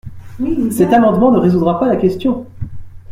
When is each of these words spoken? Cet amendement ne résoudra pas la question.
Cet 0.71 0.93
amendement 0.93 1.31
ne 1.31 1.37
résoudra 1.37 1.79
pas 1.79 1.87
la 1.87 1.95
question. 1.95 2.47